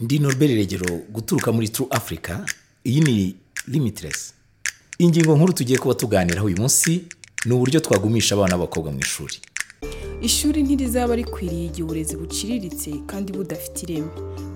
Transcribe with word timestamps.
ndi 0.00 0.18
Norbert 0.18 0.50
Regero 0.52 0.98
guturuka 1.12 1.52
muri 1.52 1.68
True 1.68 1.88
Africa 1.90 2.38
iyi 2.84 3.00
ni 3.00 3.36
Limitless. 3.68 4.34
Ingingo 4.98 5.36
nkuru 5.36 5.52
tugiye 5.52 5.78
kuba 5.78 5.94
tuganiraho 5.94 6.46
uyu 6.46 6.56
munsi 6.56 7.04
ni 7.44 7.52
uburyo 7.54 7.80
twagumisha 7.80 8.34
abana 8.34 8.56
b'abakobwa 8.56 8.92
mu 8.92 8.98
ishuri. 9.00 9.34
Ishuri 10.22 10.62
ntirizaba 10.62 11.16
rikwiriye 11.16 11.64
igihe 11.66 11.82
uburezi 11.82 12.16
buciriritse 12.16 12.90
kandi 13.06 13.32
budafite 13.32 13.82
ireme. 13.82 14.08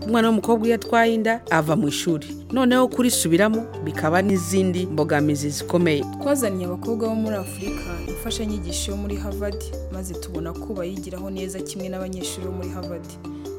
Umwana 0.06 0.28
w'umukobwa 0.28 0.66
iyo 0.66 0.74
atwaye 0.74 1.14
inda 1.14 1.42
ava 1.50 1.76
mu 1.76 1.88
ishuri. 1.88 2.26
Noneho 2.52 2.88
kurisubiramo 2.88 3.66
bikaba 3.84 4.22
n'izindi 4.22 4.86
mbogamizi 4.86 5.50
zikomeye. 5.50 6.04
Twazaniye 6.22 6.66
abakobwa 6.66 7.08
bo 7.08 7.14
muri 7.14 7.36
afurika 7.36 7.90
imfashanyigisho 8.20 8.90
yo 8.90 8.96
muri 8.96 9.16
harvard 9.16 9.64
maze 9.92 10.14
tubona 10.14 10.52
ko 10.52 10.74
bayigiraho 10.74 11.30
neza 11.30 11.60
kimwe 11.60 11.88
n'abanyeshuri 11.88 12.46
bo 12.46 12.52
muri 12.52 12.68
harvard. 12.68 13.04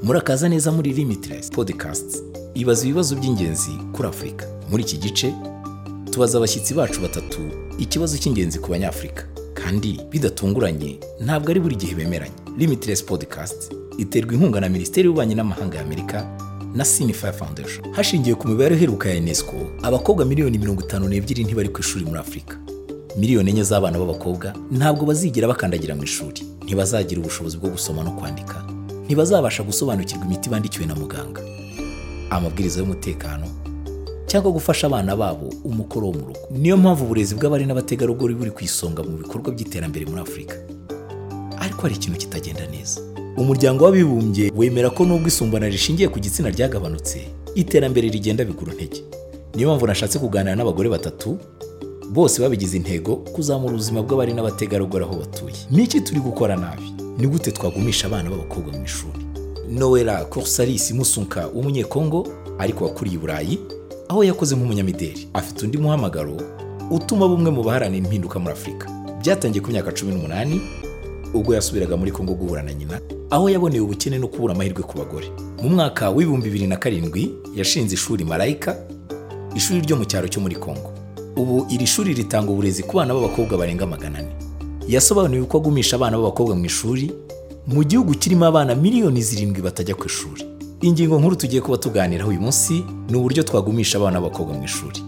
Murakaza 0.04 0.50
neza 0.50 0.72
muri 0.72 0.94
Limitless 0.94 1.50
Podcasts. 1.50 2.22
Ibaza 2.54 2.86
ibibazo 2.86 3.16
by'ingenzi 3.16 3.72
kuri 3.94 4.08
afurika 4.08 4.46
muri 4.70 4.84
iki 4.84 4.98
gice 4.98 5.34
tubaza 6.12 6.38
abashyitsi 6.38 6.74
bacu 6.74 7.02
batatu 7.02 7.40
ikibazo 7.80 8.18
cy'ingenzi 8.18 8.60
ku 8.60 8.70
banyafurika 8.70 9.24
kandi 9.58 9.98
bidatunguranye 10.12 11.00
ntabwo 11.26 11.52
ari 11.52 11.60
buri 11.60 11.76
gihe 11.76 11.96
bemeranya 11.96 12.38
Limitless 12.58 13.02
Podcast 13.06 13.74
iterwa 13.98 14.34
inkunga 14.34 14.60
na 14.62 14.70
minisiteri 14.70 15.06
y'ububanyi 15.10 15.36
n'amahanga 15.36 15.78
ya 15.78 15.84
amerika 15.84 16.22
na 16.76 16.86
Sinify 16.86 17.32
Foundation. 17.34 17.94
Hashingiwe 17.94 18.36
ku 18.36 18.48
mibare 18.48 18.76
iheruka 18.76 19.10
ya 19.10 19.18
UNESCO 19.22 19.56
abakobwa 19.82 20.26
miliyoni 20.26 20.58
mirongo 20.58 20.82
itanu 20.86 21.08
n'ebyiri 21.10 21.44
ntibari 21.44 21.70
ku 21.70 21.80
ishuri 21.80 22.06
muri 22.06 22.20
afurika 22.20 22.61
miliyoni 23.18 23.50
enye 23.52 23.64
z'abana 23.64 24.00
b'abakobwa 24.00 24.54
ntabwo 24.72 25.06
bazigera 25.06 25.48
bakandagira 25.48 25.96
mu 25.96 26.04
ishuri. 26.04 26.42
Ntibazagira 26.64 27.22
ubushobozi 27.22 27.58
bwo 27.58 27.70
gusoma 27.70 28.04
no 28.04 28.12
kwandika. 28.12 28.64
Ntibazabasha 29.06 29.64
gusobanukirwa 29.64 30.26
imiti 30.26 30.50
bandikiwe 30.50 30.86
na 30.86 30.96
muganga. 30.96 31.42
Amabwiriza 32.30 32.80
y'umutekano 32.80 33.48
cyangwa 34.28 34.52
gufasha 34.52 34.88
abana 34.88 35.16
babo 35.16 35.50
umukoro 35.64 36.08
wo 36.08 36.14
mu 36.14 36.20
rugo. 36.26 36.40
Niyo 36.52 36.78
mpamvu 36.78 37.04
uburezi 37.06 37.36
bw'abari 37.36 37.66
n'abategarugori 37.66 38.34
buri 38.36 38.52
ku 38.52 38.64
isonga 38.64 39.04
mu 39.04 39.18
bikorwa 39.20 39.52
by'iterambere 39.52 40.06
muri 40.08 40.22
afurika. 40.22 40.56
Ariko 41.60 41.82
hari 41.82 41.96
ikintu 41.96 42.18
kitagenda 42.20 42.64
neza. 42.72 43.02
Umuryango 43.38 43.84
w'abibumbye 43.86 44.52
wemera 44.56 44.90
ko 44.90 45.04
nubwo 45.06 45.28
isumbana 45.28 45.68
rishingiye 45.68 46.08
ku 46.08 46.20
gitsina 46.20 46.50
ryagabanutse 46.50 47.28
iterambere 47.56 48.08
rigenda 48.10 48.46
bigura 48.46 48.72
intege 48.72 49.04
niyo 49.56 49.68
mpamvu 49.70 49.88
nashatse 49.88 50.20
kuganira 50.20 50.56
n'abagore 50.56 50.90
batatu 50.90 51.38
bose 52.12 52.42
babigize 52.42 52.78
intego 52.78 53.16
kuzamura 53.16 53.74
ubuzima 53.74 54.02
bw'abari 54.04 54.34
n'abategarugori 54.34 55.04
aho 55.06 55.16
batuye. 55.16 55.56
Niki 55.72 56.02
turi 56.02 56.20
gukora 56.20 56.56
nabi? 56.56 56.84
Ni 57.18 57.28
gute 57.28 57.52
twagumisha 57.52 58.08
abana 58.08 58.30
b'abakobwa 58.30 58.74
mu 58.74 58.84
ishuri? 58.86 59.20
Noella 59.70 60.26
corsaris 60.26 60.92
musunka 60.92 61.48
w'umunyekongo 61.48 62.28
ariko 62.60 62.84
wakuriye 62.86 63.18
burayi 63.18 63.60
aho 64.10 64.24
yakoze 64.24 64.56
nk'umunyamideli. 64.56 65.28
Afite 65.34 65.66
undi 65.66 65.78
muhamagaro 65.78 66.38
utuma 66.92 67.28
bumwe 67.28 67.52
mu 67.52 67.64
baharanira 67.64 68.04
impinduka 68.06 68.40
muri 68.40 68.54
afurika 68.54 68.88
byatangiye 69.22 69.62
ku 69.64 69.72
myaka 69.72 69.92
cumi 69.96 70.12
n'umunani 70.14 70.62
ubwo 71.34 71.54
yasubiraga 71.56 71.96
muri 71.98 72.12
kongo 72.12 72.34
guhura 72.36 72.62
na 72.64 72.74
nyina 72.74 73.00
aho 73.30 73.48
yaboneye 73.50 73.82
ubukene 73.82 74.18
no 74.20 74.28
kubura 74.28 74.54
amahirwe 74.54 74.84
ku 74.84 74.98
bagore. 75.00 75.32
Mu 75.64 75.70
mwaka 75.70 76.10
w'ibihumbi 76.10 76.50
bibiri 76.52 76.68
na 76.68 76.76
karindwi 76.78 77.32
yashinze 77.56 77.94
ishuri 77.96 78.26
marayika 78.26 78.76
ishuri 79.56 79.80
ryo 79.82 79.96
mu 79.96 80.04
cyaro 80.06 80.28
cyo 80.28 80.42
muri 80.44 80.56
kongo. 80.60 80.91
Ubu 81.36 81.66
iri 81.70 81.88
shuri 81.88 82.14
ritanga 82.14 82.52
uburezi 82.52 82.84
ku 82.84 82.98
bana 82.98 83.14
b'abakobwa 83.14 83.58
barenga 83.58 83.86
magana 83.86 84.20
ane. 84.20 84.30
Yasobanuye 84.88 85.42
uko 85.42 85.58
agumisha 85.58 85.96
abana 85.96 86.18
b'abakobwa 86.18 86.56
mu 86.56 86.66
ishuri 86.66 87.12
mu 87.68 87.84
gihugu 87.84 88.14
kirimo 88.14 88.46
abana 88.46 88.76
miliyoni 88.76 89.22
zirindwi 89.22 89.62
batajya 89.62 89.96
ku 89.96 90.06
ishuri. 90.06 90.44
Ingingo 90.82 91.20
nkuru 91.20 91.36
tugiye 91.36 91.62
kuba 91.62 91.78
tuganiraho 91.78 92.30
uyu 92.30 92.42
munsi 92.42 92.84
ni 93.10 93.18
uburyo 93.18 93.44
twagumisha 93.44 93.98
abana 93.98 94.22
b'abakobwa 94.22 94.54
mu 94.58 94.64
ishuri. 94.64 95.00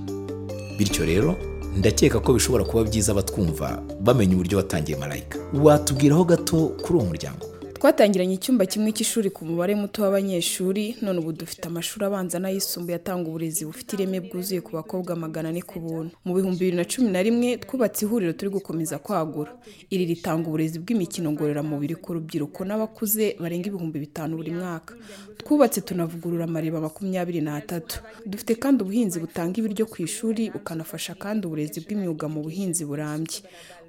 Bityo 0.78 1.06
rero 1.06 1.36
ndakeka 1.78 2.20
ko 2.20 2.34
bishobora 2.34 2.64
kuba 2.64 2.84
byiza 2.84 3.12
abatwumva 3.12 3.82
bamenya 4.02 4.34
uburyo 4.36 4.58
watangiye 4.58 4.98
marayika. 4.98 5.40
Watubwiraho 5.64 6.24
gato 6.24 6.58
kuri 6.82 6.94
uwo 7.00 7.06
muryango. 7.06 7.46
Twatangiranye 7.84 8.36
icyumba 8.40 8.64
kimwe 8.66 8.92
cy'ishuri 8.96 9.28
ku 9.36 9.44
mubare 9.46 9.76
muto 9.76 9.98
w'abanyeshuri 10.08 10.96
none 11.04 11.20
ubu 11.20 11.32
dufite 11.36 11.68
amashuri 11.68 12.06
abanza 12.08 12.40
n'ayisumbuye 12.40 12.96
atanga 12.96 13.28
uburezi 13.28 13.66
bufite 13.68 13.90
ireme 14.00 14.20
bwuzuye 14.24 14.62
ku 14.64 14.72
bakobwa 14.80 15.12
magana 15.20 15.50
ane 15.52 15.60
ku 15.62 15.84
buntu. 15.84 16.16
Mu 16.26 16.32
bihumbi 16.36 16.60
bibiri 16.64 16.78
na 16.80 16.86
cumi 16.88 17.12
na 17.12 17.20
rimwe 17.20 17.58
twubatse 17.60 18.06
ihuriro 18.08 18.32
turi 18.40 18.52
gukomeza 18.56 19.04
kwagura. 19.04 19.52
Iri 19.92 20.06
ritanga 20.16 20.48
uburezi 20.48 20.80
bw'imikino 20.80 21.28
ngororamubiri 21.36 21.96
ku 22.00 22.14
rubyiruko 22.16 22.64
n'abakuze 22.64 23.36
barenga 23.42 23.68
ibihumbi 23.68 24.00
bitanu 24.00 24.40
buri 24.40 24.52
mwaka. 24.56 24.96
Twubatse 25.44 25.82
tunavugurura 25.84 26.44
amariba 26.48 26.80
makumyabiri 26.80 27.42
n'atatu. 27.44 28.00
Dufite 28.26 28.56
kandi 28.64 28.78
ubuhinzi 28.88 29.20
butanga 29.20 29.60
ibiryo 29.60 29.86
ku 29.92 30.00
ishuri 30.08 30.48
bukanafasha 30.56 31.20
kandi 31.20 31.44
uburezi 31.52 31.84
bw'imyuga 31.84 32.32
mu 32.32 32.48
buhinzi 32.48 32.88
burambye. 32.88 33.44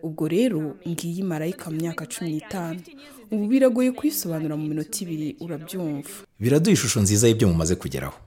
Ubwo 0.06 0.28
rero 0.28 0.76
ngiyi 0.88 1.22
marayika 1.22 1.70
mu 1.70 1.76
myaka 1.80 2.02
cumi 2.12 2.30
n'itanu. 2.30 2.80
Ubu 3.32 3.44
biragoye 3.48 3.90
kuyisobanura 3.96 4.54
mu 4.56 4.64
minota 4.68 4.98
ibiri 5.04 5.28
urabyumva. 5.40 6.10
Biraduha 6.40 6.74
ishusho 6.76 7.00
nziza 7.00 7.28
y'ibyo 7.28 7.48
mumaze 7.48 7.74
kugeraho. 7.76 8.18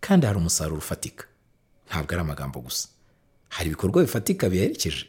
Kandi 0.00 0.26
hari 0.26 0.38
umusaruro 0.40 0.78
ufatika. 0.80 1.24
Ntabwo 1.88 2.10
ari 2.14 2.20
amagambo 2.24 2.60
gusa. 2.60 2.88
Hari 3.48 3.66
ibikorwa 3.68 4.02
bifatika 4.02 4.48
biherekeje. 4.48 5.04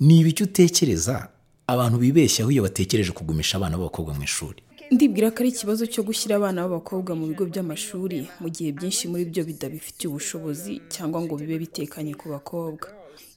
Ni 0.00 0.20
ibiki 0.20 0.42
utekereza 0.48 1.28
abantu 1.66 1.96
bibeshyaho 1.98 2.50
iyo 2.50 2.62
batekereje 2.62 3.12
kugumisha 3.12 3.56
abana 3.58 3.76
b'abakobwa 3.76 4.14
mu 4.14 4.22
ishuri? 4.24 4.62
Ndibwira 4.90 5.30
ko 5.34 5.38
ari 5.42 5.48
ikibazo 5.50 5.82
cyo 5.86 6.02
gushyira 6.06 6.36
abana 6.38 6.62
b'abakobwa 6.64 7.12
mu 7.18 7.26
bigo 7.26 7.44
by'amashuri 7.50 8.28
mu 8.40 8.48
gihe 8.54 8.70
byinshi 8.72 9.08
muri 9.10 9.24
byo 9.30 9.42
bidabifitiye 9.44 10.08
ubushobozi 10.08 10.72
cyangwa 10.88 11.20
ngo 11.26 11.34
bibe 11.36 11.58
bitekanye 11.58 12.14
ku 12.14 12.28
bakobwa. 12.32 12.86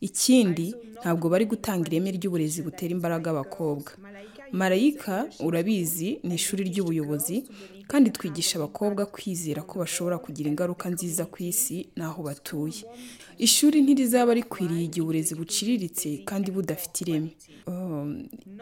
Ikindi 0.01 0.75
ntabwo 1.01 1.25
bari 1.29 1.45
gutanga 1.45 1.87
ireme 1.87 2.11
ry'uburezi 2.17 2.61
butera 2.61 2.91
imbaraga 2.97 3.31
abakobwa. 3.31 3.91
Marayika 4.51 5.27
urabizi 5.47 6.19
ni 6.23 6.35
ishuri 6.35 6.63
ry'ubuyobozi 6.69 7.43
kandi 7.87 8.09
twigisha 8.09 8.57
abakobwa 8.59 9.05
kwizera 9.05 9.61
ko 9.61 9.79
bashobora 9.79 10.17
kugira 10.17 10.49
ingaruka 10.49 10.89
nziza 10.89 11.25
ku 11.25 11.37
isi 11.43 11.89
n'aho 11.97 12.23
batuye. 12.23 12.81
Ishuri 13.37 13.81
ntirizaba 13.81 14.33
rikwiriye 14.33 14.83
igihe 14.89 15.01
uburezi 15.03 15.33
buciriritse 15.35 16.09
kandi 16.29 16.51
budafite 16.51 16.97
ireme. 17.05 17.31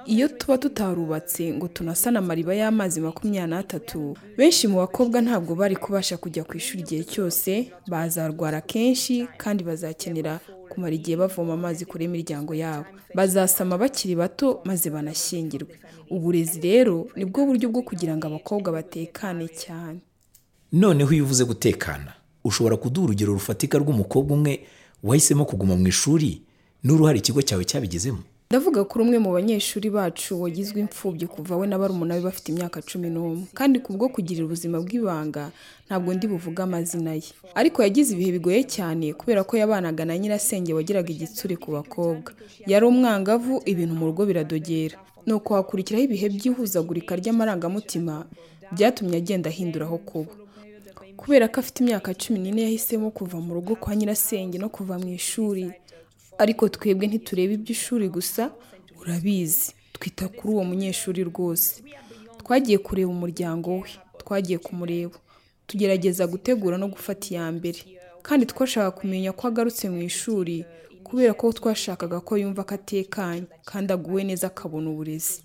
Iyo 0.05 0.27
tuba 0.27 0.57
tutarubatse 0.57 1.53
ngo 1.53 1.67
tunasane 1.67 2.17
amariba 2.19 2.53
y'amazi 2.55 3.01
makumyabiri 3.01 3.51
n'atatu 3.51 4.15
benshi 4.37 4.67
mu 4.67 4.77
bakobwa 4.83 5.17
ntabwo 5.21 5.55
bari 5.55 5.75
kubasha 5.75 6.15
kujya 6.19 6.43
ku 6.43 6.57
ishuri 6.59 6.81
igihe 6.83 7.03
cyose 7.03 7.71
bazarwara 7.87 8.61
kenshi 8.61 9.27
kandi 9.41 9.63
bazakenera 9.63 10.39
kumara 10.69 10.93
igihe 10.95 11.17
bavoma 11.17 11.53
amazi 11.55 11.85
kure 11.85 12.03
y'imiryango 12.05 12.53
yabo. 12.55 12.85
Bazasama 13.15 13.77
bakiri 13.77 14.15
bato 14.15 14.61
maze 14.65 14.89
banashyingirwe. 14.89 15.79
Uburezi 16.11 16.59
rero 16.61 17.07
ni 17.15 17.25
bwo 17.25 17.45
buryo 17.47 17.69
bwo 17.71 17.81
kugira 17.81 18.13
ngo 18.17 18.27
abakobwa 18.27 18.71
batekane 18.71 19.47
cyane. 19.47 19.99
Noneho 20.71 21.11
iyo 21.13 21.23
uvuze 21.23 21.43
gutekana 21.45 22.13
ushobora 22.43 22.77
kuduha 22.77 23.05
urugero 23.07 23.33
rufatika 23.33 23.77
rw'umukobwa 23.79 24.35
umwe 24.35 24.67
wahisemo 25.03 25.45
kuguma 25.45 25.75
mu 25.75 25.87
ishuri 25.87 26.41
n'uruhare 26.83 27.17
ikigo 27.19 27.41
cyawe 27.41 27.63
cyabigezemo 27.65 28.23
ndavuga 28.49 28.83
kuri 28.87 29.01
umwe 29.03 29.17
mu 29.19 29.31
banyeshuri 29.35 29.89
bacu 29.89 30.41
wagizwe 30.41 30.79
imfubyi 30.79 31.27
kuva 31.27 31.57
we 31.59 31.67
na 31.67 31.77
barumuna 31.77 32.15
be 32.15 32.21
bafite 32.31 32.47
imyaka 32.55 32.79
cumi 32.81 33.09
n'umwe. 33.11 33.43
Kandi 33.53 33.79
kubwo 33.83 34.07
kugirira 34.09 34.45
ubuzima 34.47 34.79
bw'ibanga 34.79 35.51
ntabwo 35.87 36.13
ndi 36.15 36.25
buvuge 36.31 36.61
amazina 36.63 37.13
ye. 37.19 37.27
Ariko 37.59 37.83
yagize 37.83 38.09
ibihe 38.15 38.31
bigoye 38.39 38.63
cyane 38.63 39.11
kubera 39.19 39.43
ko 39.43 39.57
yabanaga 39.59 40.05
na 40.07 40.15
nyirasenge 40.17 40.71
wagiraga 40.73 41.09
igitsure 41.11 41.55
ku 41.59 41.71
bakobwa. 41.75 42.31
Yari 42.71 42.85
umwangavu 42.87 43.59
ibintu 43.67 43.93
mu 43.99 44.05
rugo 44.15 44.23
biradogera. 44.25 44.95
Nuko 45.27 45.49
hakurikiraho 45.59 46.03
ibihe 46.07 46.27
by'ihuzagurika 46.31 47.15
ry'amarangamutima 47.19 48.25
byatumye 48.71 49.17
agenda 49.19 49.49
ahindura 49.51 49.85
aho 49.91 49.97
kuba. 49.99 50.31
Kubera 51.19 51.47
ko 51.51 51.59
afite 51.59 51.77
imyaka 51.83 52.13
cumi 52.15 52.39
n'ine 52.39 52.61
yahisemo 52.63 53.11
kuva 53.11 53.37
mu 53.43 53.53
rugo 53.59 53.75
kwa 53.75 53.91
nyirasenge 53.95 54.55
no 54.57 54.69
kuva 54.71 54.95
mu 55.01 55.09
ishuri 55.19 55.67
ariko 56.37 56.69
twebwe 56.69 57.07
ntitureba 57.07 57.53
iby'ishuri 57.53 58.09
gusa 58.09 58.51
urabizi 59.01 59.71
twita 59.93 60.27
kuri 60.27 60.53
uwo 60.53 60.63
munyeshuri 60.63 61.23
rwose. 61.23 61.83
Twagiye 62.39 62.77
kureba 62.77 63.09
umuryango 63.11 63.69
we 63.81 63.89
twagiye 64.17 64.57
kumureba. 64.57 65.17
Tugerageza 65.67 66.27
gutegura 66.27 66.77
no 66.77 66.87
gufata 66.87 67.27
iya 67.31 67.51
mbere. 67.51 67.79
Kandi 68.21 68.45
twashaka 68.45 68.91
kumenya 68.91 69.31
ko 69.33 69.47
agarutse 69.47 69.89
mu 69.89 70.01
ishuri 70.01 70.65
kubera 71.03 71.33
ko 71.33 71.51
twashakaga 71.51 72.19
ko 72.19 72.37
yumva 72.37 72.63
ko 72.63 72.73
atekanye 72.75 73.43
kandi 73.65 73.89
aguwe 73.93 74.23
neza 74.23 74.47
akabona 74.47 74.89
uburezi. 74.91 75.41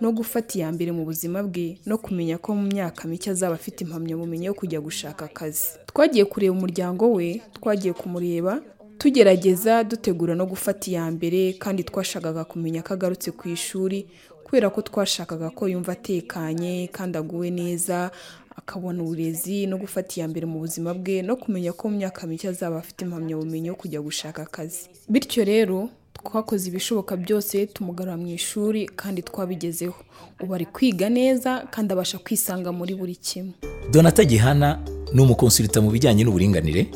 No 0.00 0.12
gufata 0.12 0.58
iya 0.58 0.68
mbere 0.72 0.92
mu 0.92 1.04
buzima 1.08 1.40
bwe 1.42 1.78
no 1.86 1.96
kumenya 1.98 2.36
ko 2.38 2.52
mu 2.58 2.62
myaka 2.68 3.08
mike 3.08 3.30
azaba 3.30 3.54
afite 3.56 3.80
impamyabumenyi 3.84 4.46
yo 4.50 4.54
kujya 4.54 4.80
gushaka 4.80 5.24
akazi. 5.30 5.64
Twagiye 5.88 6.24
kureba 6.24 6.52
umuryango 6.56 7.12
we 7.16 7.40
twagiye 7.56 7.92
kumureba 7.96 8.60
tugerageza 9.10 9.84
dutegura 9.84 10.34
no 10.34 10.46
gufata 10.46 10.90
iya 10.90 11.10
mbere 11.10 11.52
kandi 11.52 11.84
twashakaga 11.84 12.42
kumenya 12.44 12.82
ko 12.82 12.94
agarutse 12.94 13.30
ku 13.30 13.46
ishuri 13.48 14.06
kubera 14.44 14.66
ko 14.70 14.82
twashakaga 14.82 15.50
ko 15.54 15.68
yumva 15.70 15.92
atekanye 15.94 16.88
kandi 16.92 17.14
aguwe 17.18 17.50
neza 17.54 18.10
akabona 18.58 19.02
uburezi 19.06 19.66
no 19.70 19.78
gufata 19.78 20.18
iya 20.18 20.26
mbere 20.28 20.46
mu 20.50 20.58
buzima 20.58 20.90
bwe 20.94 21.22
no 21.22 21.36
kumenya 21.38 21.70
ko 21.72 21.86
mu 21.88 21.96
myaka 22.02 22.26
mike 22.26 22.48
azaba 22.50 22.78
afite 22.82 23.00
impamyabumenyi 23.06 23.68
yo 23.70 23.74
kujya 23.78 24.00
gushaka 24.02 24.42
akazi. 24.42 24.90
Bityo 25.08 25.44
rero 25.46 25.88
twakoze 26.18 26.66
ibishoboka 26.68 27.14
byose 27.16 27.66
tumugarura 27.70 28.16
mu 28.18 28.26
ishuri 28.26 28.90
kandi 28.90 29.22
twabigezeho. 29.22 29.94
Ubu 30.42 30.54
ari 30.54 30.66
kwiga 30.66 31.06
neza 31.08 31.62
kandi 31.70 31.92
abasha 31.94 32.18
kwisanga 32.18 32.72
muri 32.74 32.94
buri 32.98 33.14
kimwe. 33.14 33.54
Donata 33.90 34.24
gihana 34.26 34.82
ni 35.14 35.20
umukonsulita 35.22 35.78
mu 35.80 35.90
bijyanye 35.94 36.24
n'uburinganire. 36.26 36.90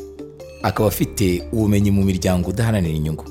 Akaba 0.63 0.87
afite 0.89 1.43
ubumenyi 1.51 1.91
mu 1.91 2.03
miryango 2.03 2.49
udaharanira 2.49 2.93
inyungu. 2.95 3.25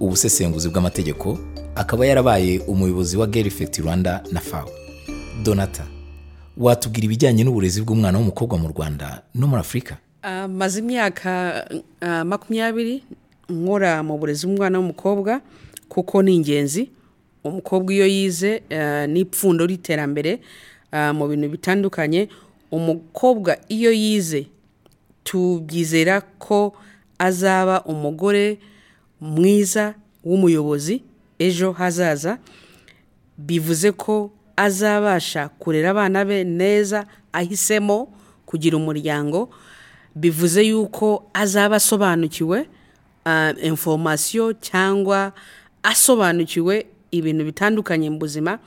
Ubusesenguzi 0.00 0.68
bw'amategeko 0.68 1.38
akaba 1.74 2.06
yarabaye 2.06 2.58
umuyobozi 2.58 3.16
wa 3.16 3.26
Girl 3.26 3.46
Effect 3.46 3.78
Rwanda 3.78 4.22
na 4.32 4.40
FAO. 4.40 4.68
Donata 5.42 5.86
watubwira 6.56 7.04
ibijyanye 7.04 7.44
n'uburezi 7.44 7.82
bw'umwana 7.82 8.18
w'umukobwa 8.18 8.58
mu 8.58 8.68
rwanda 8.68 9.22
no 9.34 9.46
muri 9.46 9.60
afurika 9.60 9.96
Ah, 10.22 10.48
maze 10.48 10.80
imyaka 10.80 11.64
ah, 12.00 12.24
makumyabiri 12.24 13.02
nkora 13.48 14.02
mu 14.02 14.18
burezi 14.18 14.46
bw'umwana 14.46 14.78
w'umukobwa 14.78 15.40
kuko 15.88 16.22
ni 16.22 16.34
ingenzi. 16.36 16.90
Umukobwa 17.44 17.92
iyo 17.94 18.06
yize 18.06 18.62
ah, 18.70 19.06
ni 19.06 19.20
ipfundo 19.20 19.66
ry'iterambere 19.66 20.40
mu 21.12 21.28
bintu 21.28 21.48
bitandukanye. 21.48 22.28
Umukobwa 22.70 23.56
iyo 23.68 23.92
yize 23.92 24.46
tubyizera 25.24 26.20
ko 26.20 26.76
azaba 27.18 27.82
umugore 27.84 28.58
mwiza 29.20 29.94
w'umuyobozi 30.24 31.02
ejo 31.38 31.72
hazaza 31.72 32.38
bivuze 33.38 33.92
ko 33.92 34.30
azabasha 34.56 35.48
kurera 35.48 35.90
abana 35.90 36.24
be 36.24 36.44
neza 36.44 37.06
ahisemo 37.32 38.12
kugira 38.46 38.76
umuryango 38.76 39.50
bivuze 40.14 40.62
yuko 40.62 41.30
azaba 41.34 41.76
asobanukiwe 41.76 42.68
informasiyo 43.62 44.52
cyangwa 44.52 45.32
asobanukiwe 45.82 46.86
ibintu 47.10 47.44
bitandukanye 47.44 48.10
mu 48.10 48.18
buzima. 48.18 48.58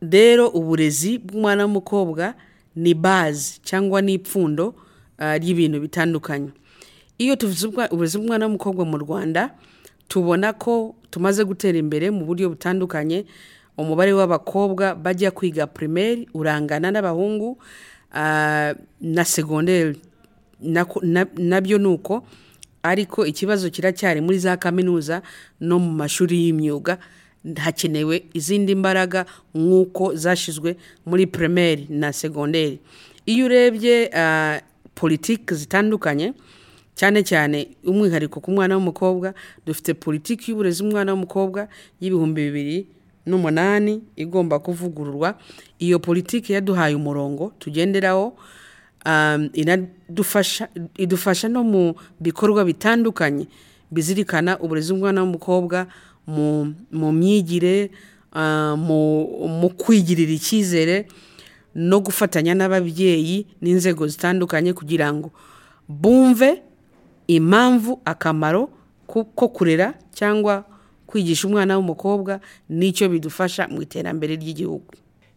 Rero 0.00 0.48
uburezi 0.48 1.18
bw'umwana 1.18 1.64
w'umukobwa 1.66 2.34
ni 2.76 2.94
bazi 2.94 3.60
cyangwa 3.64 4.00
ni 4.02 4.14
ipfundo 4.16 4.74
ah, 4.74 4.80
ry'ibintu 5.20 5.80
bitandukanye. 5.80 6.50
Iyo 7.20 7.36
tuvuze 7.36 7.66
uburezi 7.92 8.16
bw'umwana 8.18 8.46
w'umukobwa 8.48 8.84
mu 8.88 8.96
rwanda 8.98 9.52
tubona 10.08 10.52
ko 10.56 10.94
tumaze 11.10 11.44
gutera 11.44 11.78
imbere 11.78 12.10
mu 12.10 12.24
buryo 12.24 12.48
butandukanye. 12.50 13.24
Umubare 13.78 14.12
w'abakobwa 14.12 14.94
bajya 14.94 15.30
kwiga 15.30 15.66
primaire 15.66 16.26
urangana 16.34 16.90
n'abahungu 16.90 17.56
ah, 18.12 18.74
na 19.00 19.24
segonderi 19.24 19.96
na 21.38 21.60
byo 21.60 21.78
ni 21.78 21.86
uko 21.88 22.24
ariko 22.82 23.26
ikibazo 23.26 23.70
kiracyari 23.70 24.20
muri 24.20 24.38
za 24.38 24.56
kaminuza 24.56 25.22
no 25.60 25.78
mu 25.78 25.90
mashuri 25.92 26.36
y'imyuga 26.44 26.98
hakenewe 27.56 28.24
izindi 28.34 28.74
mbaraga 28.74 29.24
nk'uko 29.54 30.14
zashyizwe 30.14 30.76
muri 31.06 31.26
primaire 31.26 31.86
na 31.88 32.12
segonderi 32.12 32.78
iyo 33.26 33.46
urebye 33.46 34.10
ah, 34.12 34.60
politiki 35.00 35.54
zitandukanye 35.54 36.34
cyane 36.94 37.22
cyane 37.24 37.58
umwihariko 37.84 38.40
ku 38.44 38.50
mwana 38.52 38.76
w'umukobwa 38.76 39.32
dufite 39.66 39.94
politiki 39.96 40.50
y'uburezi 40.52 40.82
bw'umwana 40.84 41.12
w'umukobwa 41.16 41.68
y'ibihumbi 42.00 42.40
bibiri 42.52 42.78
n'umunani 43.26 44.02
igomba 44.16 44.58
kuvugururwa. 44.58 45.38
Iyo 45.78 45.98
politiki 45.98 46.52
yaduhaye 46.52 46.94
umurongo 46.94 47.52
tugenderaho 47.58 48.36
um, 49.06 49.48
inadufasha 49.52 50.68
idufasha 50.96 51.48
no 51.48 51.64
mu 51.64 51.94
bikorwa 52.20 52.64
bitandukanye 52.64 53.46
bizirikana 53.90 54.58
uburezi 54.60 54.92
bw'umwana 54.92 55.20
w'umukobwa 55.24 55.86
mu, 56.26 56.74
myigire 57.12 57.90
mu, 58.76 59.00
mu 59.48 59.68
kwigirira 59.80 60.32
icyizere 60.32 61.08
no 61.74 62.00
gufatanya 62.00 62.54
n'ababyeyi 62.54 63.46
n'inzego 63.60 64.06
zitandukanye 64.06 64.72
kugira 64.72 65.12
ngo 65.12 65.30
bumve 65.88 66.62
impamvu 67.26 68.00
akamaro 68.04 68.70
ko 69.06 69.48
kurera 69.48 69.94
cyangwa 70.14 70.64
kwigisha 71.06 71.48
umwana 71.48 71.76
w'umukobwa 71.76 72.40
n'icyo 72.70 73.08
bidufasha 73.08 73.68
mu 73.68 73.82
iterambere 73.82 74.36
ry'igihugu. 74.36 74.94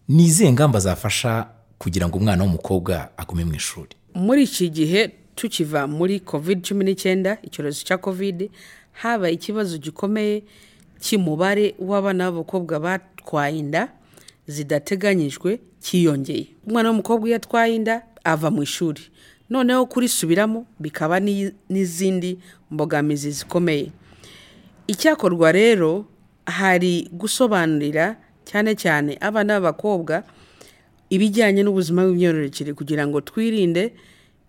Ni 0.08 0.26
izihe 0.26 0.52
ngamba 0.54 0.80
zafasha 0.80 1.48
kugira 1.78 2.08
ngo 2.08 2.18
umwana 2.18 2.44
w'umukobwa 2.44 3.10
agume 3.18 3.46
mu 3.46 3.54
ishuri? 3.56 3.90
Muri 4.14 4.44
iki 4.44 4.70
gihe 4.70 5.12
tukiva 5.36 5.88
muri 5.88 6.20
covid 6.20 6.62
cumi 6.62 6.86
n'icyenda 6.86 7.38
icyorezo 7.42 7.82
cya 7.86 7.98
covid 7.98 8.50
habaye 9.02 9.34
ikibazo 9.34 9.78
gikomeye 9.78 10.44
cy'umubare 11.02 11.74
w'abana 11.82 12.30
b'abakobwa 12.32 12.80
batwaye 12.80 13.58
inda. 13.60 13.90
Zidateganyijwe 14.48 15.60
cyiyongeye 15.80 16.48
umwana 16.68 16.90
w'umukobwa 16.90 17.28
iyo 17.28 17.36
atwaye 17.38 17.76
inda 17.76 18.02
ava 18.24 18.52
mu 18.52 18.64
ishuri. 18.64 19.02
Noneho 19.50 19.86
kurisubiramo 19.86 20.66
bikaba 20.80 21.20
n'i- 21.20 21.54
n'izindi 21.70 22.40
mbogamizi 22.72 23.32
zikomeye. 23.32 23.92
Icyakorwa 24.88 25.52
rero 25.52 26.06
hari 26.46 27.08
gusobanurira 27.12 28.16
cyane 28.46 28.76
cyane 28.76 29.18
abana 29.22 29.60
b'abakobwa 29.60 30.24
ibijyanye 31.10 31.64
n'ubuzima 31.64 32.04
bw'imyororokere 32.08 32.74
kugira 32.74 33.08
ngo 33.08 33.22
twirinde 33.22 33.94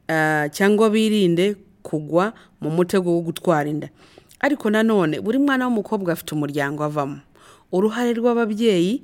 ah, 0.08 0.49
cyangwa 0.50 0.90
birinde 0.90 1.55
kugwa 1.82 2.32
mu 2.61 2.70
mutego 2.70 3.11
wo 3.14 3.20
gutwara 3.23 3.69
inda. 3.70 3.88
Ariko 4.40 4.70
nanone 4.70 5.20
buri 5.20 5.38
mwana 5.38 5.67
w'umukobwa 5.67 6.12
afite 6.12 6.32
umuryango 6.35 6.82
avamo. 6.85 7.20
Uruhare 7.73 8.12
rw'ababyeyi 8.14 9.02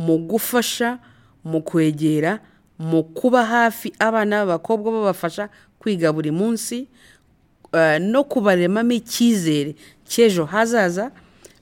mu 0.00 0.16
gufasha 0.18 0.98
mu 1.44 1.60
kwegera 1.62 2.40
mu 2.80 3.04
kuba 3.04 3.44
hafi 3.44 3.92
abana 4.00 4.44
b'abakobwa 4.48 4.92
babafasha 4.92 5.48
kwiga 5.78 6.08
buri 6.12 6.30
munsi 6.32 6.88
ah, 7.72 7.98
no 8.00 8.24
kubaremamo 8.24 8.92
icyizere 8.96 9.74
cy'ejo 10.08 10.44
hazaza 10.48 11.12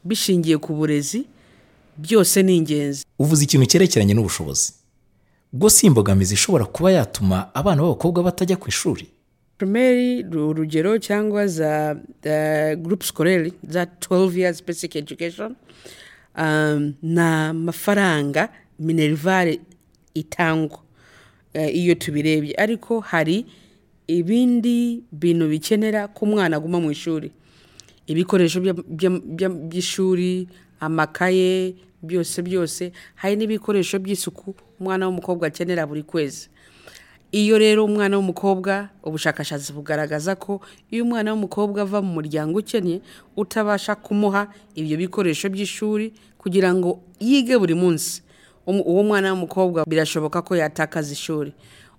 bishingiye 0.05 0.59
ku 0.59 0.73
burezi 0.79 1.27
byose 1.99 2.43
ni 2.43 2.57
ingenzi. 2.57 3.03
Uvuze 3.19 3.45
ikintu 3.45 3.67
cyerekeranye 3.67 4.15
n'ubushobozi. 4.15 4.73
Bwo 5.53 5.71
si 5.71 5.87
imbogamizi 5.87 6.35
ishobora 6.35 6.65
kuba 6.65 6.93
yatuma 6.93 7.51
abana 7.55 7.83
b'abakobwa 7.83 8.23
batajya 8.23 8.57
ku 8.57 8.69
ishuri? 8.71 9.11
Primary 9.59 10.23
ru- 10.23 10.49
urugero 10.55 10.99
cyangwa 11.03 11.47
za 11.51 11.97
uh, 11.99 12.79
group 12.83 13.03
scolaire 13.03 13.53
za 13.69 13.85
12 13.85 14.39
years 14.39 14.63
basic 14.67 14.97
education 14.97 15.57
um, 16.39 16.95
ni 17.03 17.21
amafaranga 17.21 18.49
minerivare 18.79 19.61
itangwa 20.15 20.79
uh, 21.55 21.75
iyo 21.75 21.95
tubirebye. 21.95 22.55
Ariko 22.55 23.01
hari 23.01 23.47
ibindi 24.07 25.03
bintu 25.13 25.49
bikenera 25.49 26.09
ko 26.09 26.25
umwana 26.25 26.57
aguma 26.57 26.81
mu 26.81 26.91
ishuri. 26.91 27.31
Ibikoresho 28.07 28.61
by'ishuri 29.69 30.49
amakaye 30.81 31.75
byose 32.03 32.43
byose. 32.43 32.93
Hari 33.15 33.37
n'ibikoresho 33.37 33.99
by'isuku 33.99 34.55
umwana 34.81 35.07
w'umukobwa 35.07 35.47
akenera 35.47 35.87
buri 35.87 36.03
kwezi. 36.03 36.49
Iyo 37.33 37.59
rero 37.59 37.85
umwana 37.85 38.17
w'umukobwa 38.17 38.89
ubushakashatsi 39.05 39.73
bugaragaza 39.73 40.35
ko 40.35 40.61
iyo 40.91 41.05
umwana 41.05 41.33
w'umukobwa 41.33 41.83
ava 41.83 42.01
mu 42.03 42.13
muryango 42.17 42.59
ukennye 42.59 43.01
utabasha 43.37 43.95
kumuha 43.95 44.49
ibyo 44.75 44.97
bikoresho 44.97 45.49
by'ishuri 45.53 46.13
kugira 46.39 46.73
ngo 46.75 47.01
yige 47.21 47.59
buri 47.59 47.75
munsi. 47.75 48.23
Uwo 48.67 49.03
mwana 49.05 49.33
w'umukobwa 49.33 49.85
birashoboka 49.85 50.41
ko 50.43 50.57
yatakaza 50.57 51.13
ishuri. 51.13 51.53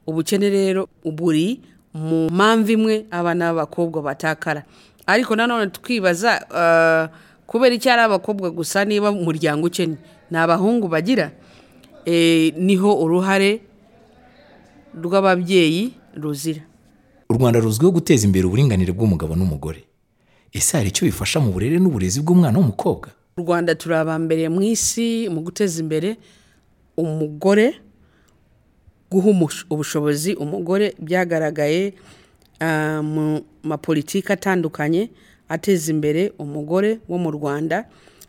Ubukene 0.08 0.50
rero 0.50 0.90
buri 1.06 1.62
mu 1.94 2.30
mpamvu 2.34 2.72
imwe 2.72 3.06
abana 3.12 3.54
b'abakobwa 3.54 4.02
batakara. 4.02 4.64
Ariko 5.06 5.36
nanone 5.36 5.70
twibaza 5.70 6.42
ah, 6.54 7.10
kubera 7.46 7.76
icyo 7.76 7.94
ari 7.94 8.02
abakobwa 8.02 8.50
gusa 8.50 8.86
niba 8.86 9.10
umuryango 9.14 9.68
ukennye 9.70 9.98
ni 10.32 10.38
abahungu 10.38 10.88
bagira? 10.90 11.32
Eh, 12.06 12.54
ni 12.58 12.76
ho 12.78 12.98
uruhare 12.98 13.62
rw'ababyeyi 14.96 15.94
ruzira. 16.16 16.62
U 17.30 17.34
rwanda 17.34 17.60
ruzwiho 17.60 17.92
guteza 17.92 18.26
imbere 18.26 18.46
uburinganire 18.48 18.92
bw'umugabo 18.94 19.36
n'umugore. 19.36 19.84
Ese 20.54 20.78
hari 20.78 20.90
icyo 20.90 21.06
bifasha 21.06 21.40
mu 21.40 21.52
burere 21.54 21.78
n'uburezi 21.80 22.22
bw'umwana 22.22 22.58
w'umukobwa? 22.60 23.10
U 23.38 23.42
rwanda 23.42 23.76
turi 23.76 23.96
abambere 23.96 24.50
mu 24.50 24.62
isi 24.66 25.30
mu 25.30 25.42
guteza 25.46 25.78
imbere 25.80 26.18
umugore 26.98 27.74
guha 29.12 29.30
ubushobozi 29.70 30.34
umugore. 30.36 30.94
Byagaragaye 31.00 31.94
ah, 32.60 33.02
mu 33.04 33.42
mapolitiki 33.64 34.34
atandukanye 34.34 35.10
ateza 35.50 35.92
imbere 35.92 36.34
umugore 36.38 37.00
wo 37.10 37.18
mu 37.18 37.32
rwanda. 37.32 37.86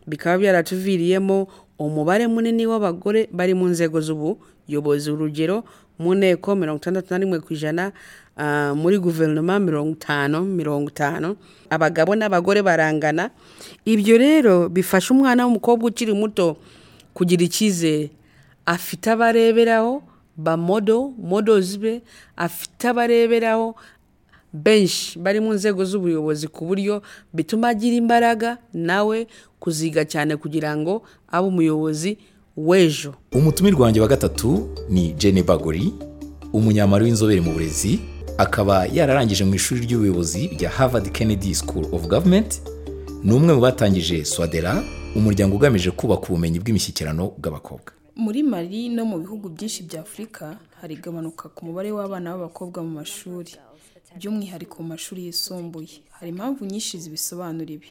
Bikaba 0.07 0.37
byaratuviriyemo 0.37 1.47
umubare 1.79 2.27
munini 2.27 2.65
w'abagore 2.69 3.29
bari 3.33 3.53
mu 3.53 3.65
nzego 3.67 4.01
z'ubuyobozi. 4.01 5.11
Urugero 5.11 5.63
mu 6.01 6.17
nteko 6.17 6.55
mirongo 6.57 6.81
itandatu 6.81 7.13
na 7.13 7.17
rimwe 7.21 7.37
ku 7.45 7.53
ijana 7.53 7.91
ah, 8.37 8.73
muri 8.73 8.97
guverinoma 8.97 9.59
mirongo 9.61 9.93
itanu 9.93 10.41
mirongo 10.41 10.89
itanu. 10.89 11.37
Abagabo 11.69 12.15
n'abagore 12.17 12.61
barangana. 12.65 13.29
Ibyo 13.85 14.17
rero 14.17 14.69
bifasha 14.69 15.13
umwana 15.13 15.45
w'umukobwa 15.45 15.93
ukiri 15.93 16.13
muto 16.13 16.57
kugira 17.13 17.43
icyizere. 17.45 18.09
Afite 18.65 19.13
abareberaho 19.13 20.01
ba 20.37 20.57
modo 20.57 21.13
modozi 21.21 21.77
be 21.77 21.93
afite 22.37 22.89
abareberaho 22.89 23.75
benshi 24.53 25.19
bari 25.19 25.39
mu 25.39 25.53
nzego 25.53 25.85
z'ubuyobozi 25.85 26.47
ku 26.47 26.65
buryo 26.65 27.01
bituma 27.33 27.69
agira 27.71 27.95
imbaraga 27.95 28.57
nawe 28.73 29.27
kuziga 29.59 30.03
cyane 30.07 30.35
kugira 30.35 30.75
ngo 30.75 31.03
abe 31.31 31.47
umuyobozi 31.47 32.17
w'ejo. 32.57 33.13
Umutumirwa 33.31 33.85
wanjye 33.85 34.01
wa 34.01 34.07
gatatu 34.07 34.69
ni 34.89 35.13
Jenny 35.13 35.43
Bagori 35.43 35.93
umunyamari 36.53 37.05
w'inzobere 37.05 37.41
mu 37.41 37.53
burezi 37.53 37.99
akaba 38.37 38.85
yararangije 38.85 39.43
mu 39.45 39.55
ishuri 39.55 39.81
ry'ubuyobozi 39.81 40.47
rya 40.47 40.69
Harvard 40.69 41.11
Kennedy 41.11 41.53
School 41.55 41.85
of 41.91 42.07
Government 42.07 42.61
ni 43.23 43.33
umwe 43.33 43.53
mu 43.53 43.61
batangije 43.61 44.25
Swadera 44.25 44.83
umuryango 45.15 45.55
ugamije 45.55 45.91
kubaka 45.91 46.23
ubumenyi 46.27 46.59
bw'imishyikirano 46.59 47.33
bw'abakobwa. 47.37 47.91
Muri 48.15 48.43
mali 48.43 48.89
no 48.89 49.05
mu 49.05 49.19
bihugu 49.19 49.49
byinshi 49.49 49.83
bya 49.83 50.01
afurika 50.01 50.57
hari 50.81 50.93
igabanuka 50.95 51.49
ku 51.49 51.65
mubare 51.65 51.91
w'abana 51.91 52.31
b'abakobwa 52.35 52.83
mu 52.83 52.89
mashuri 52.99 53.51
by'umwihariko 54.17 54.83
mu 54.83 54.87
mashuri 54.89 55.25
yisumbuye. 55.25 56.03
Hari 56.11 56.29
impamvu 56.31 56.65
nyinshi 56.65 56.99
zibisobanura 56.99 57.71
ibi. 57.71 57.87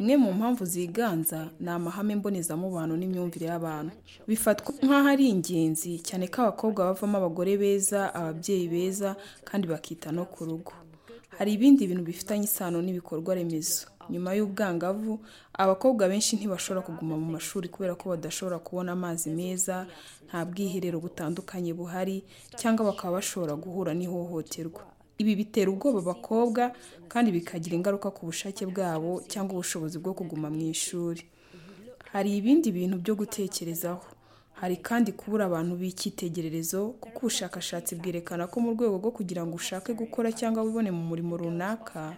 Imwe 0.00 0.16
mu 0.16 0.32
mpamvu 0.38 0.64
ziganza 0.64 1.48
ni 1.60 1.68
amahame 1.70 2.14
mbonezamubano 2.16 2.96
n'imyumvire 2.96 3.46
y'abantu. 3.52 3.92
Bifatwa 4.28 4.70
nk'aho 4.84 5.08
ari 5.12 5.24
ingenzi 5.28 5.92
cyane 6.06 6.24
ko 6.32 6.36
abakobwa 6.42 6.80
bavamo 6.88 7.16
abagore 7.20 7.52
beza 7.62 8.00
ababyeyi 8.18 8.66
beza 8.72 9.10
kandi 9.48 9.64
bakita 9.72 10.08
no 10.12 10.24
ku 10.32 10.40
rugo. 10.48 10.72
Hari 11.38 11.50
ibindi 11.56 11.86
bintu 11.88 12.02
bifitanye 12.08 12.44
isano 12.48 12.78
n'ibikorwa 12.82 13.34
remezo. 13.36 13.86
Nyuma 14.10 14.34
y'ubwangavu 14.34 15.20
abakobwa 15.62 16.08
benshi 16.08 16.36
ntibashobora 16.36 16.80
kuguma 16.86 17.14
mu 17.20 17.28
mashuri 17.36 17.68
kubera 17.68 17.94
ko 17.94 18.04
badashobora 18.16 18.58
kubona 18.58 18.92
amazi 18.96 19.28
meza 19.30 19.86
nta 20.28 20.40
bwiherero 20.48 20.96
butandukanye 21.04 21.72
buhari 21.76 22.24
cyangwa 22.60 22.82
bakaba 22.90 23.12
bashobora 23.20 23.52
guhura 23.62 23.92
n'ihohoterwa. 23.94 24.82
Ibi 25.20 25.32
bitera 25.36 25.68
ubwoba 25.70 25.98
abakobwa 26.00 26.72
kandi 27.12 27.28
bikagira 27.36 27.76
ingaruka 27.76 28.08
ku 28.10 28.26
bushake 28.26 28.64
bwabo 28.66 29.20
cyangwa 29.28 29.52
ubushobozi 29.60 29.98
bwo 30.00 30.12
kuguma 30.16 30.48
mu 30.50 30.60
ishuri. 30.72 31.22
Hari 32.12 32.36
ibindi 32.40 32.72
bintu 32.72 32.96
byo 33.02 33.14
gutekerezaho. 33.20 34.02
Hari 34.60 34.76
kandi 34.76 35.12
kubura 35.12 35.44
abantu 35.48 35.72
b'icyitegererezo 35.80 36.80
kuko 37.00 37.18
ubushakashatsi 37.28 37.96
bwerekana 37.96 38.44
ko 38.46 38.60
mu 38.60 38.70
rwego 38.76 38.96
rwo 39.00 39.10
kugira 39.10 39.40
ngo 39.46 39.54
ushake 39.56 39.92
gukora 39.96 40.28
cyangwa 40.32 40.62
wibone 40.62 40.90
mu 40.92 41.00
murimo 41.10 41.36
runaka 41.40 42.12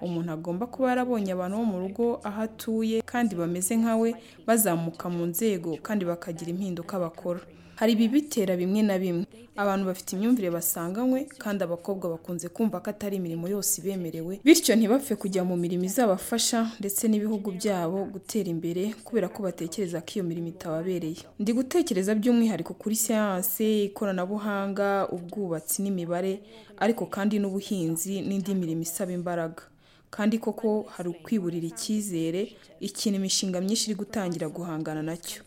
umuntu 0.00 0.30
agomba 0.32 0.64
kuba 0.70 0.88
yarabonye 0.94 1.32
abantu 1.34 1.56
bo 1.58 1.64
mu 1.66 1.78
rugo 1.82 2.06
aho 2.24 2.42
atuye 2.46 3.02
kandi 3.02 3.34
bameze 3.34 3.74
nka 3.76 3.96
we 3.98 4.10
bazamuka 4.46 5.06
mu 5.10 5.26
nzego 5.34 5.76
kandi 5.82 6.02
bakagira 6.06 6.50
impinduka 6.54 6.94
bakora. 6.98 7.40
Hari 7.80 7.92
ibibitera 7.96 8.52
bimwe 8.60 8.82
na 8.84 8.98
bimwe. 9.00 9.24
Abantu 9.56 9.84
bafite 9.90 10.12
imyumvire 10.16 10.48
basanganywe 10.50 11.20
kandi 11.42 11.64
abakobwa 11.64 12.08
bakunze 12.12 12.48
kumva 12.48 12.80
ko 12.80 12.90
atari 12.90 13.16
imirimo 13.20 13.48
yose 13.48 13.80
ibemerewe 13.80 14.40
bityo 14.44 14.72
ntibapfe 14.76 15.14
kujya 15.16 15.44
mu 15.44 15.56
mirimo 15.56 15.84
izabafasha 15.84 16.70
ndetse 16.80 17.08
n'ibihugu 17.08 17.50
byabo 17.58 18.04
gutera 18.14 18.48
imbere 18.48 18.94
kubera 19.04 19.28
ko 19.28 19.42
batekereza 19.44 20.00
ko 20.00 20.10
iyo 20.16 20.24
mirimo 20.24 20.48
itababereye. 20.54 21.22
Ndi 21.40 21.50
gutekereza 21.52 22.14
by'umwihariko 22.14 22.72
kuri 22.80 22.96
siyanse 22.96 23.84
ikoranabuhanga 23.92 25.08
ubwubatsi 25.12 25.82
n'imibare 25.82 26.40
ariko 26.80 27.06
kandi 27.06 27.36
n'ubuhinzi 27.38 28.20
n'indi 28.26 28.54
mirimo 28.54 28.82
isaba 28.82 29.12
imbaraga. 29.12 29.62
Kandi 30.10 30.38
koko 30.38 30.86
hari 30.94 31.08
ukwiburira 31.08 31.66
icyizere 31.70 32.52
ikintu 32.80 33.16
imishinga 33.20 33.60
myinshi 33.60 33.84
iri 33.90 33.94
gutangira 34.02 34.48
guhangana 34.48 35.02
na 35.02 35.16
cyo 35.16 35.42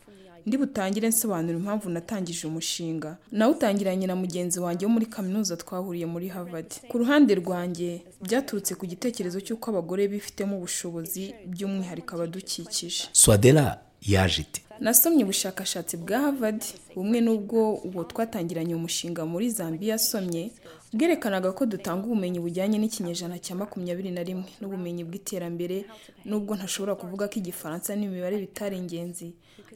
ndi 0.45 0.57
butangire 0.57 1.07
nsobanura 1.07 1.57
impamvu 1.57 1.89
natangije 1.89 2.47
umushinga. 2.47 3.17
Nawutangiranye 3.31 4.07
na 4.07 4.15
mugenzi 4.15 4.59
wanjye 4.59 4.85
wo 4.85 4.91
muri 4.91 5.05
kaminuza 5.05 5.57
twahuriye 5.57 6.05
muri 6.05 6.27
Harvard. 6.27 6.69
Ku 6.89 6.97
ruhande 6.97 7.35
rwanjye 7.35 8.01
byaturutse 8.21 8.75
ku 8.75 8.85
gitekerezo 8.85 9.39
cy'uko 9.45 9.71
abagore 9.71 10.07
bifitemo 10.07 10.57
ubushobozi 10.57 11.33
by'umwihariko 11.47 12.15
abadukikije. 12.15 13.07
Swadera 13.11 13.79
yaje 14.01 14.41
ite? 14.41 14.61
Nasomye 14.79 15.23
ubushakashatsi 15.23 15.97
bwa 15.97 16.19
Harvard 16.19 16.61
bumwe 16.95 17.21
n'ubwo 17.21 17.59
uwo 17.87 18.03
twatangiranye 18.03 18.75
umushinga 18.75 19.21
muri 19.25 19.47
Zambia 19.49 19.93
yasomye 19.95 20.51
bwerekanaga 20.93 21.51
ko 21.55 21.65
dutanga 21.65 22.03
ubumenyi 22.05 22.39
bujyanye 22.43 22.77
n'ikinyejana 22.77 23.39
cya 23.39 23.55
makumyabiri 23.55 24.11
na 24.11 24.23
rimwe 24.27 24.49
n'ubumenyi 24.61 25.03
bw'iterambere 25.07 25.85
nubwo 26.25 26.53
ntashobora 26.57 26.95
kuvuga 26.99 27.27
ko 27.31 27.35
igifaransa 27.41 27.95
n'imibare 27.95 28.37
bitari 28.43 28.75
ingenzi. 28.77 29.33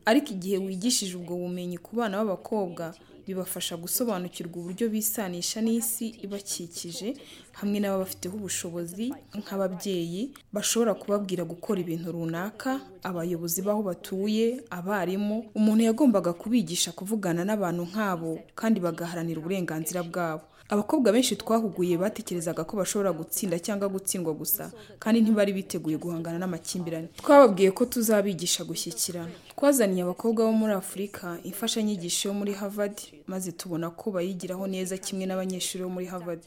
Ariko 0.09 0.29
igihe 0.35 0.57
wigishije 0.63 1.13
ubwo 1.19 1.35
bumenyi 1.35 1.77
ku 1.77 1.91
bana 1.97 2.17
b'abakobwa 2.23 2.85
bibafasha 3.27 3.75
gusobanukirwa 3.75 4.55
uburyo 4.61 4.85
bisanisha 4.93 5.59
n'isi 5.61 6.05
ibakikije 6.25 7.09
hamwe 7.59 7.77
n'ababafiteho 7.83 8.35
ubushobozi 8.39 9.05
nk'ababyeyi 9.39 10.21
bashobora 10.55 10.93
kubabwira 10.95 11.43
gukora 11.43 11.77
ibintu 11.83 12.07
runaka 12.15 12.71
abayobozi 13.03 13.59
b'aho 13.65 13.81
batuye 13.89 14.63
abarimu 14.77 15.37
umuntu 15.59 15.81
yagombaga 15.91 16.31
kubigisha 16.39 16.95
kuvugana 16.95 17.41
n'abantu 17.43 17.83
nk'abo 17.91 18.31
kandi 18.59 18.77
bagaharanira 18.79 19.39
uburenganzira 19.43 19.99
bwabo. 20.07 20.43
Abakobwa 20.69 21.11
benshi 21.11 21.35
twahuguye 21.35 21.97
batekerezaga 21.97 22.63
ko 22.63 22.77
bashobora 22.77 23.11
gutsinda 23.13 23.55
cyangwa 23.59 23.87
gutsindwa 23.89 24.33
gusa 24.33 24.71
kandi 24.99 25.21
ntibari 25.21 25.53
biteguye 25.53 25.97
guhangana 25.97 26.37
n'amakimbirane. 26.39 27.07
Twababwiye 27.21 27.71
ko 27.71 27.85
tuzabigisha 27.85 28.63
gushyikirana. 28.67 29.31
Twazaniye 29.55 30.03
abakobwa 30.03 30.45
bo 30.45 30.51
muri 30.51 30.73
afurika 30.73 31.37
imfashanyigisho 31.43 32.29
yo 32.29 32.33
muri 32.35 32.53
harvard 32.53 32.97
maze 33.27 33.51
tubona 33.51 33.89
ko 33.89 34.11
bayigiraho 34.11 34.67
neza 34.67 34.97
kimwe 34.97 35.25
n'abanyeshuri 35.25 35.83
bo 35.83 35.89
muri 35.89 36.05
harvard. 36.11 36.43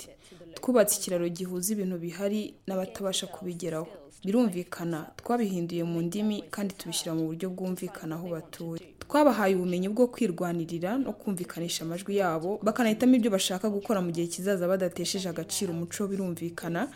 Twubatse 0.54 0.98
ikiraro 1.00 1.28
gihuza 1.28 1.72
ibintu 1.72 1.96
bihari 1.98 2.54
n'abatabasha 2.66 3.26
kubigeraho. 3.26 3.88
Birumvikana 4.24 5.10
twabihinduye 5.16 5.80
mu 5.84 6.00
ndimi 6.04 6.44
kandi 6.54 6.74
tubishyira 6.76 7.14
mu 7.16 7.24
buryo 7.32 7.48
bwumvikana 7.50 8.14
aho 8.20 8.28
batuye. 8.28 8.84
Twabahaye 9.10 9.54
ubumenyi 9.58 9.88
bwo 9.90 10.06
kwirwanirira 10.06 10.94
no 10.98 11.10
kumvikanisha 11.12 11.82
amajwi 11.84 12.16
yabo 12.22 12.60
bakanahitamo 12.62 13.14
ibyo 13.18 13.30
bashaka 13.34 13.66
gukora 13.68 13.98
mu 14.00 14.10
gihe 14.14 14.26
kizaza 14.30 14.70
badatesheje 14.70 15.26
agaciro 15.28 15.74
umuco 15.74 16.06
birumvikana 16.06 16.86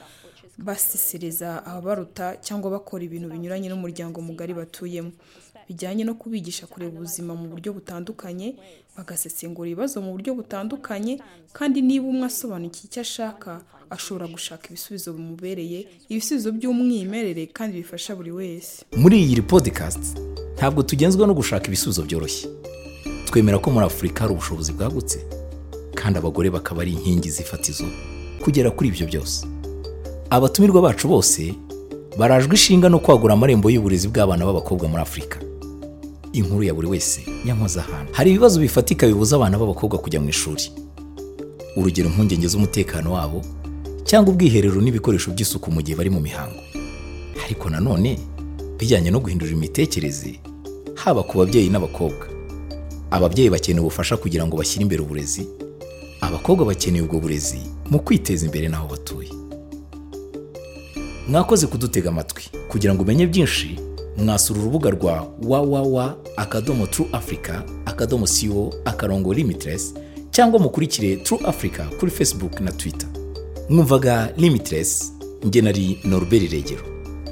basesereza 0.59 1.67
ababaruta 1.67 2.37
cyangwa 2.43 2.71
bakora 2.71 3.05
ibintu 3.05 3.29
binyuranye 3.29 3.69
n'umuryango 3.69 4.21
mugari 4.21 4.55
batuyemo. 4.55 5.13
Bijyanye 5.69 6.05
no 6.05 6.15
kubigisha 6.15 6.67
kureba 6.67 6.97
ubuzima 7.01 7.33
mu 7.35 7.49
buryo 7.49 7.73
butandukanye 7.73 8.55
bagasesengura 8.97 9.69
ibibazo 9.69 10.03
mu 10.05 10.13
buryo 10.13 10.35
butandukanye 10.35 11.19
kandi 11.53 11.83
niba 11.83 12.07
umwe 12.09 12.27
asobanukiwe 12.29 12.85
icyo 12.87 13.01
ashaka 13.01 13.61
ashobora 13.91 14.27
gushaka 14.29 14.69
ibisubizo 14.69 15.13
bimubereye 15.17 15.89
ibisubizo 16.09 16.53
by'umwimerere 16.53 17.47
kandi 17.57 17.81
bifasha 17.81 18.13
buri 18.17 18.31
wese. 18.33 18.85
Muri 18.97 19.17
iyi 19.25 19.43
podcast 19.43 20.05
ntabwo 20.57 20.83
tugenzwa 20.83 21.27
no 21.27 21.35
gushaka 21.35 21.67
ibisubizo 21.67 22.03
byoroshye. 22.05 22.49
Twemera 23.27 23.59
ko 23.59 23.71
muri 23.73 23.87
afurika 23.87 24.21
hari 24.29 24.33
ubushobozi 24.37 24.73
bwagutse 24.77 25.19
kandi 25.97 26.19
abagore 26.21 26.51
bakaba 26.53 26.83
ari 26.85 26.93
inkingi 26.93 27.31
z'ifatizo 27.33 27.85
kugera 28.45 28.69
kuri 28.71 28.89
ibyo 28.93 29.07
byose. 29.09 29.47
Abatumirwa 30.31 30.83
bacu 30.83 31.09
bose 31.09 31.55
barajwe 32.19 32.55
ishinga 32.55 32.89
no 32.89 32.99
kwagura 32.99 33.35
amarembo 33.35 33.71
y'uburezi 33.71 34.09
bw'abana 34.09 34.45
b'abakobwa 34.47 34.89
muri 34.89 35.03
afurika 35.03 35.39
inkuru 36.33 36.63
ya 36.63 36.75
buri 36.75 36.87
wese 36.89 37.21
ahantu. 37.81 38.13
Hari 38.13 38.31
ibibazo 38.31 38.61
bifatika 38.61 39.07
bibuza 39.07 39.37
abana 39.37 39.59
b'abakobwa 39.59 39.99
kujya 39.99 40.21
mu 40.21 40.29
ishuri. 40.29 40.63
Urugero 41.77 42.09
impungenge 42.09 42.47
z'umutekano 42.49 43.13
wabo 43.13 43.43
cyangwa 44.05 44.33
ubwiherero 44.35 44.81
n'ibikoresho 44.83 45.31
by'isuku 45.31 45.71
mu 45.71 45.83
gihe 45.83 45.97
bari 45.97 46.11
mu 46.11 46.21
mihango. 46.21 46.59
Ariko 47.45 47.71
nanone 47.71 48.19
bijyanye 48.79 49.11
no 49.11 49.21
guhindura 49.21 49.53
imitekerereze 49.53 50.39
haba 50.95 51.23
ku 51.23 51.39
babyeyi 51.39 51.71
n'abakobwa. 51.71 52.27
Ababyeyi 53.11 53.51
bakeneye 53.51 53.81
ubufasha 53.81 54.17
kugira 54.17 54.47
ngo 54.47 54.57
bashyire 54.57 54.83
imbere 54.83 55.03
uburezi 55.03 55.47
abakobwa 56.21 56.65
bakeneye 56.67 57.03
ubwo 57.07 57.21
burezi 57.21 57.59
mu 57.91 57.99
kwiteza 58.03 58.47
imbere 58.47 58.69
n'aho 58.69 58.89
batuye. 58.91 59.31
Mwakoze 61.29 61.67
kudutega 61.67 62.09
amatwi. 62.09 62.45
Kugira 62.69 62.95
ngo 62.95 63.03
umenye 63.03 63.27
byinshi 63.27 63.81
mwasura 64.17 64.61
urubuga 64.61 64.91
rwa 64.91 65.23
www 65.43 65.99
akadomo 66.37 66.87
tru 66.87 67.07
africa 67.13 67.63
akadomo 67.87 68.27
co 68.27 68.73
akarongo 68.85 69.35
limitless 69.35 69.95
cyangwa 70.31 70.61
mukurikire 70.61 71.17
tru 71.17 71.41
africa 71.47 71.83
kuri 72.01 72.11
facebook 72.13 72.61
na 72.61 72.73
twitter. 72.73 73.09
Mwumvaga 73.69 74.33
limitless. 74.37 75.13
Njye 75.45 75.63
nari 75.63 75.99
norbert 76.05 76.53
regero 76.53 76.83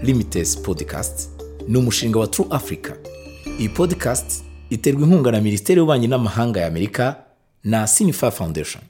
limitless 0.02 0.58
podcast 0.58 1.28
ni 1.68 1.78
umushinga 1.78 2.18
wa 2.18 2.26
True 2.26 2.46
Africa. 2.50 2.92
Iyi 3.58 3.68
podcast 3.68 4.44
iterwa 4.70 5.02
inkunga 5.02 5.30
na 5.30 5.40
minisiteri 5.40 5.78
y'ububanyi 5.78 6.06
n'amahanga 6.08 6.61
ya 6.61 6.66
amerika 6.66 7.16
na 7.64 7.87
sinifa 7.87 8.30
foundation. 8.30 8.82